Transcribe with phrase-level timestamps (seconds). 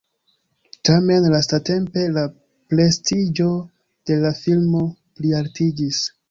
[0.87, 2.23] Tamen lastatempe la
[2.73, 3.51] prestiĝo
[4.11, 4.83] de la filmo
[5.21, 6.03] plialtiĝis.